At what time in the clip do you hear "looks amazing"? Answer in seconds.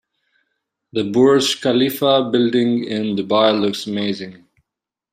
3.61-4.47